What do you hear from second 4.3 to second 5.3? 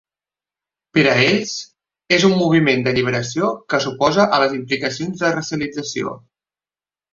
a les implicacions